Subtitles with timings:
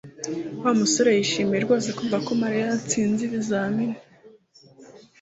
[0.63, 3.97] Wa musore yishimiye rwose kumva ko Mariya yatsinze ibizamini